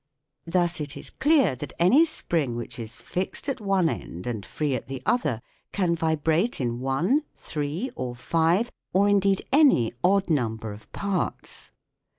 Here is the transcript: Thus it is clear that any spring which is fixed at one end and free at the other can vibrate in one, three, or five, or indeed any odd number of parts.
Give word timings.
Thus 0.47 0.81
it 0.81 0.97
is 0.97 1.11
clear 1.11 1.55
that 1.57 1.73
any 1.77 2.05
spring 2.05 2.55
which 2.55 2.79
is 2.79 2.99
fixed 2.99 3.47
at 3.47 3.61
one 3.61 3.87
end 3.87 4.25
and 4.25 4.43
free 4.43 4.73
at 4.73 4.87
the 4.87 5.03
other 5.05 5.43
can 5.71 5.93
vibrate 5.95 6.59
in 6.59 6.79
one, 6.79 7.21
three, 7.35 7.91
or 7.95 8.15
five, 8.15 8.71
or 8.93 9.07
indeed 9.07 9.45
any 9.53 9.93
odd 10.03 10.27
number 10.27 10.71
of 10.71 10.91
parts. 10.91 11.69